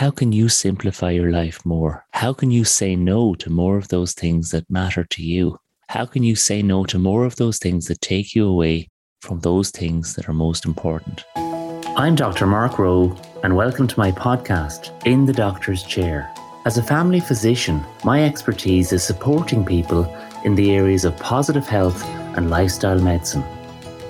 [0.00, 2.06] How can you simplify your life more?
[2.12, 5.58] How can you say no to more of those things that matter to you?
[5.90, 8.88] How can you say no to more of those things that take you away
[9.20, 11.26] from those things that are most important?
[11.36, 12.46] I'm Dr.
[12.46, 16.32] Mark Rowe, and welcome to my podcast, In the Doctor's Chair.
[16.64, 20.06] As a family physician, my expertise is supporting people
[20.46, 22.02] in the areas of positive health
[22.38, 23.44] and lifestyle medicine.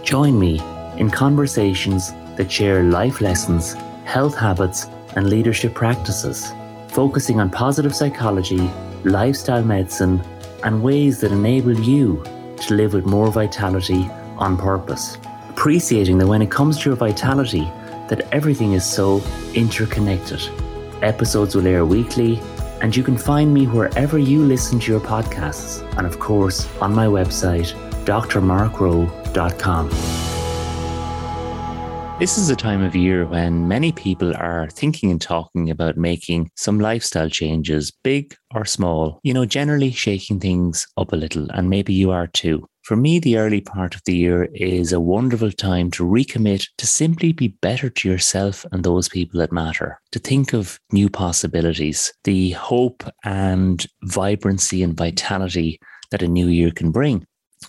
[0.05, 0.61] Join me
[0.99, 3.73] in conversations that share life lessons,
[4.05, 4.87] health habits,
[5.17, 6.53] and leadership practices,
[6.89, 8.71] focusing on positive psychology,
[9.05, 10.21] lifestyle medicine,
[10.65, 12.23] and ways that enable you
[12.59, 15.17] to live with more vitality on purpose.
[15.49, 17.71] Appreciating that when it comes to your vitality,
[18.09, 19.23] that everything is so
[19.55, 20.41] interconnected.
[21.03, 22.41] Episodes will air weekly,
[22.81, 26.95] and you can find me wherever you listen to your podcasts, and of course on
[26.95, 27.73] my website,
[28.05, 30.30] drmarkrowe.com.
[32.21, 36.51] This is a time of year when many people are thinking and talking about making
[36.55, 41.71] some lifestyle changes, big or small, you know, generally shaking things up a little, and
[41.71, 42.67] maybe you are too.
[42.83, 46.87] For me, the early part of the year is a wonderful time to recommit to
[46.87, 52.13] simply be better to yourself and those people that matter, to think of new possibilities,
[52.25, 57.25] the hope and vibrancy and vitality that a new year can bring.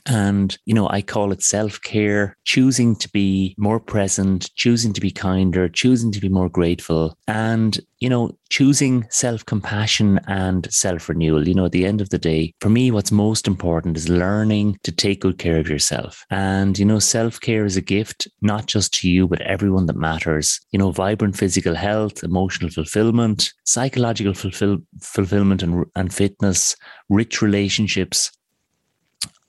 [0.06, 5.02] And, you know, I call it self care, choosing to be more present, choosing to
[5.02, 11.10] be kinder, choosing to be more grateful, and, you know, choosing self compassion and self
[11.10, 11.48] renewal.
[11.48, 14.80] You know, at the end of the day, for me, what's most important is learning
[14.84, 16.26] to take good care of yourself.
[16.30, 19.98] And, you know, self care is a gift, not just to you, but everyone that
[19.98, 20.60] matters.
[20.72, 26.76] You know, vibrant physical health, emotional fulfillment, psychological fulfill- fulfillment and, and fitness,
[27.10, 28.32] rich relationships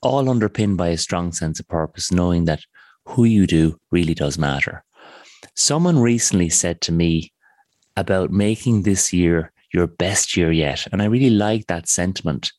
[0.03, 2.61] all underpinned by a strong sense of purpose, knowing that
[3.05, 4.83] who you do really does matter.
[5.55, 7.31] Someone recently said to me
[7.97, 10.87] about making this year your best year yet.
[10.91, 12.51] And I really like that sentiment.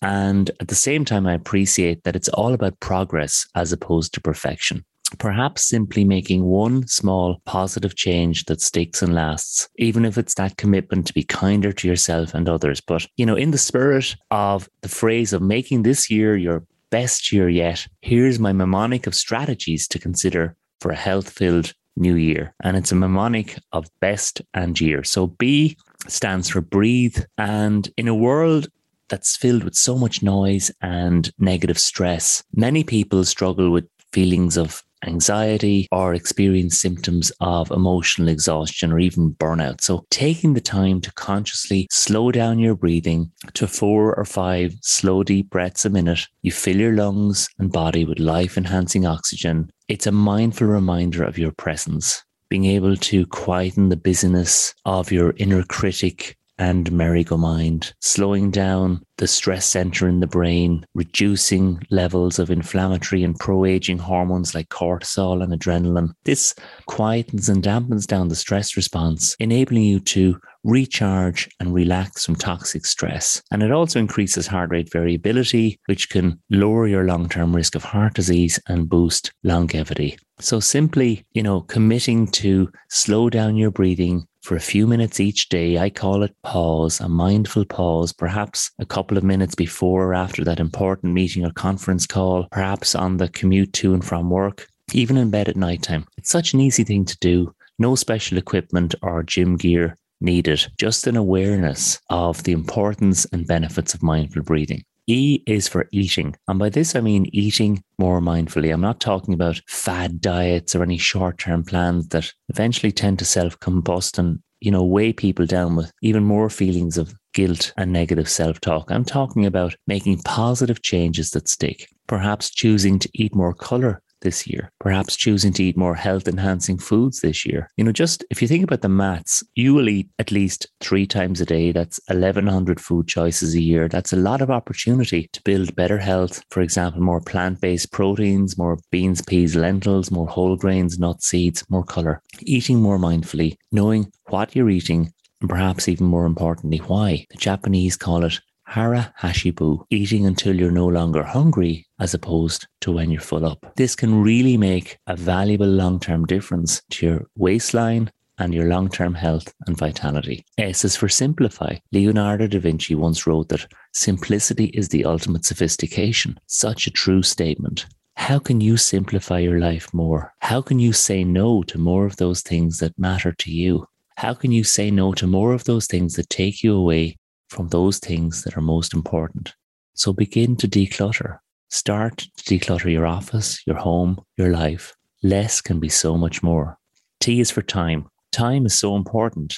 [0.00, 4.20] And at the same time, I appreciate that it's all about progress as opposed to
[4.20, 4.84] perfection.
[5.18, 10.56] Perhaps simply making one small positive change that sticks and lasts, even if it's that
[10.56, 12.80] commitment to be kinder to yourself and others.
[12.80, 17.32] But, you know, in the spirit of the phrase of making this year your best
[17.32, 22.54] year yet, here's my mnemonic of strategies to consider for a health filled new year.
[22.62, 25.02] And it's a mnemonic of best and year.
[25.02, 25.76] So B
[26.06, 27.18] stands for breathe.
[27.38, 28.68] And in a world
[29.08, 34.82] that's filled with so much noise and negative stress, many people struggle with feelings of
[35.06, 39.80] anxiety or experience symptoms of emotional exhaustion or even burnout.
[39.80, 45.22] So, taking the time to consciously slow down your breathing to four or five slow,
[45.22, 49.70] deep breaths a minute, you fill your lungs and body with life enhancing oxygen.
[49.88, 52.22] It's a mindful reminder of your presence.
[52.48, 59.26] Being able to quieten the busyness of your inner critic and merry-go-mind, slowing down the
[59.26, 65.52] stress center in the brain, reducing levels of inflammatory and pro-aging hormones like cortisol and
[65.52, 66.12] adrenaline.
[66.22, 66.54] This
[66.88, 72.86] quietens and dampens down the stress response, enabling you to recharge and relax from toxic
[72.86, 73.42] stress.
[73.50, 78.14] And it also increases heart rate variability, which can lower your long-term risk of heart
[78.14, 80.16] disease and boost longevity.
[80.42, 85.48] So simply, you know, committing to slow down your breathing, for a few minutes each
[85.48, 85.78] day.
[85.78, 90.44] I call it pause, a mindful pause, perhaps a couple of minutes before or after
[90.44, 95.16] that important meeting or conference call, perhaps on the commute to and from work, even
[95.16, 96.06] in bed at night time.
[96.18, 97.54] It's such an easy thing to do.
[97.78, 103.94] No special equipment or gym gear needed, just an awareness of the importance and benefits
[103.94, 104.82] of mindful breathing.
[105.06, 106.36] E is for eating.
[106.48, 108.72] And by this, I mean eating more mindfully.
[108.72, 113.24] I'm not talking about fad diets or any short term plans that eventually tend to
[113.24, 117.92] self combust and, you know, weigh people down with even more feelings of guilt and
[117.92, 118.90] negative self talk.
[118.90, 121.88] I'm talking about making positive changes that stick.
[122.06, 126.78] Perhaps choosing to eat more color this year, perhaps choosing to eat more health enhancing
[126.78, 127.68] foods this year.
[127.76, 131.06] You know, just if you think about the maths, you will eat at least three
[131.06, 131.72] times a day.
[131.72, 133.88] That's 1100 food choices a year.
[133.88, 136.42] That's a lot of opportunity to build better health.
[136.50, 141.64] For example, more plant based proteins, more beans, peas, lentils, more whole grains, nuts, seeds,
[141.68, 142.22] more color.
[142.40, 147.26] Eating more mindfully, knowing what you're eating, and perhaps even more importantly, why.
[147.30, 152.66] The Japanese call it hara hachi bu, eating until you're no longer hungry as opposed
[152.80, 153.72] to when you're full up.
[153.76, 158.88] This can really make a valuable long term difference to your waistline and your long
[158.88, 160.44] term health and vitality.
[160.58, 161.76] S is for simplify.
[161.92, 166.38] Leonardo da Vinci once wrote that simplicity is the ultimate sophistication.
[166.46, 167.86] Such a true statement.
[168.16, 170.32] How can you simplify your life more?
[170.40, 173.86] How can you say no to more of those things that matter to you?
[174.16, 177.16] How can you say no to more of those things that take you away
[177.52, 179.54] from those things that are most important?
[179.94, 181.38] So begin to declutter.
[181.70, 184.94] Start to declutter your office, your home, your life.
[185.22, 186.78] Less can be so much more.
[187.20, 188.08] T is for time.
[188.32, 189.54] Time is so important.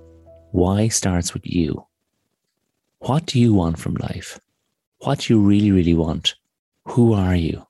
[0.51, 1.83] Why starts with you.
[3.00, 4.40] What do you want from life?
[5.00, 6.36] What do you really, really want?
[6.90, 7.67] Who are you?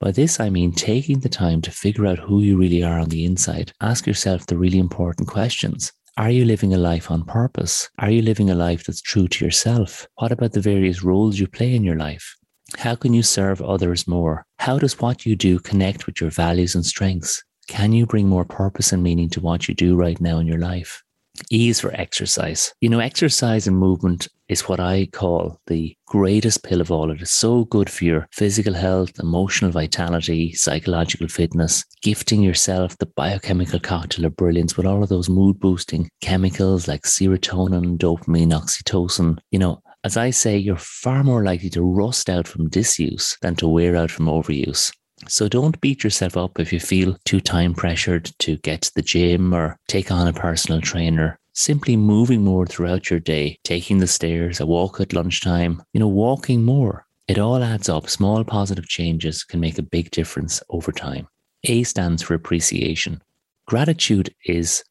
[0.00, 3.10] By this, I mean taking the time to figure out who you really are on
[3.10, 3.72] the inside.
[3.82, 5.92] Ask yourself the really important questions.
[6.16, 7.86] Are you living a life on purpose?
[7.98, 10.08] Are you living a life that's true to yourself?
[10.14, 12.34] What about the various roles you play in your life?
[12.78, 14.46] How can you serve others more?
[14.58, 17.44] How does what you do connect with your values and strengths?
[17.68, 20.58] Can you bring more purpose and meaning to what you do right now in your
[20.58, 21.02] life?
[21.50, 22.72] E is for exercise.
[22.80, 27.10] You know, exercise and movement is what I call the greatest pill of all.
[27.10, 33.06] It is so good for your physical health, emotional vitality, psychological fitness, gifting yourself the
[33.06, 39.38] biochemical cocktail of brilliance with all of those mood boosting chemicals like serotonin, dopamine, oxytocin.
[39.52, 43.54] You know, as I say, you're far more likely to rust out from disuse than
[43.56, 44.90] to wear out from overuse.
[45.28, 49.02] So don't beat yourself up if you feel too time pressured to get to the
[49.02, 51.38] gym or take on a personal trainer.
[51.52, 56.08] Simply moving more throughout your day, taking the stairs, a walk at lunchtime, you know,
[56.08, 57.06] walking more.
[57.28, 58.08] It all adds up.
[58.08, 61.28] Small positive changes can make a big difference over time.
[61.64, 63.20] A stands for appreciation.
[63.66, 64.82] Gratitude is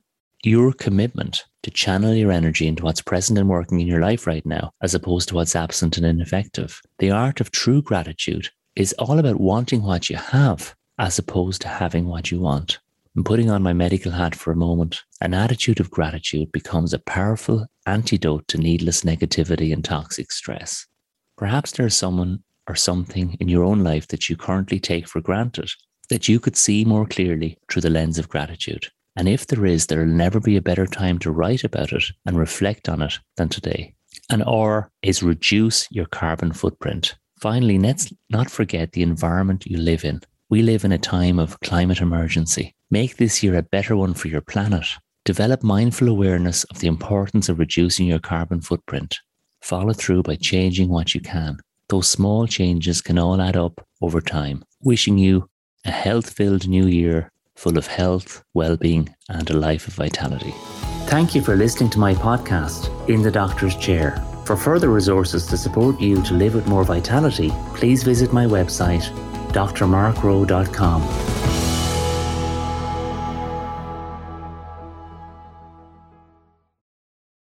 [0.43, 4.45] your commitment to channel your energy into what's present and working in your life right
[4.45, 6.79] now, as opposed to what's absent and ineffective.
[6.99, 11.67] The art of true gratitude is all about wanting what you have as opposed to
[11.67, 12.79] having what you want.
[13.15, 16.99] And putting on my medical hat for a moment, an attitude of gratitude becomes a
[16.99, 20.85] powerful antidote to needless negativity and toxic stress.
[21.37, 25.69] Perhaps there's someone or something in your own life that you currently take for granted
[26.09, 28.87] that you could see more clearly through the lens of gratitude.
[29.15, 32.37] And if there is, there'll never be a better time to write about it and
[32.37, 33.93] reflect on it than today.
[34.29, 37.15] And R is reduce your carbon footprint.
[37.39, 40.21] Finally, let's not forget the environment you live in.
[40.49, 42.75] We live in a time of climate emergency.
[42.91, 44.85] Make this year a better one for your planet.
[45.23, 49.19] Develop mindful awareness of the importance of reducing your carbon footprint.
[49.61, 51.57] Follow through by changing what you can.
[51.87, 54.63] Those small changes can all add up over time.
[54.81, 55.49] Wishing you
[55.85, 60.53] a health filled new year full of health, well being, and a life of vitality.
[61.07, 64.23] Thank you for listening to my podcast, In the Doctor's Chair.
[64.49, 69.03] For further resources to support you to live with more vitality, please visit my website,
[69.53, 71.58] drmarkrowe.com.